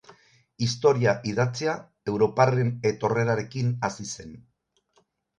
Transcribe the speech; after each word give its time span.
Historia 0.67 1.11
idatzia 1.31 1.75
europarren 2.13 2.71
etorrerarekin 2.91 3.69
hasi 3.89 4.07
zen. 4.15 4.33